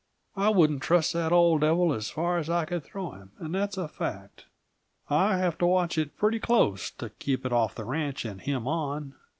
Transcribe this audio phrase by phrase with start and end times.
[0.35, 3.77] I wouldn't trust that old devil as far as I can throw him, and that's
[3.77, 4.45] a fact.
[5.11, 9.13] I have to watch pretty close, to keep it off the ranch, and him on.